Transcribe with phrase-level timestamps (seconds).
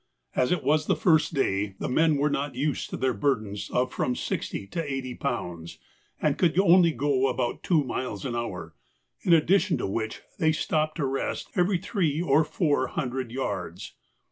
[0.35, 3.93] As it was the first day, the men were not used to their burdens of
[3.93, 5.77] from sixty to eighty pounds,
[6.19, 8.73] and could only go about two miles an hour,
[9.21, 13.93] in addition to which they stopped to rest every three or four hundred yards.